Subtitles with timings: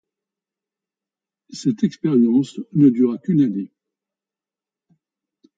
[1.51, 3.71] Cette expérience ne dura qu’une année.